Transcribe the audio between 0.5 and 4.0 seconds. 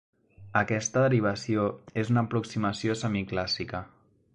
Aquesta derivació és una aproximació semiclàssica.